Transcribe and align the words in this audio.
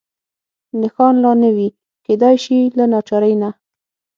نښان 0.79 1.13
لا 1.23 1.31
نه 1.41 1.49
وي، 1.55 1.67
کېدای 2.05 2.35
شي 2.43 2.57
له 2.77 2.85
ناچارۍ 2.91 3.33
نه. 3.41 3.49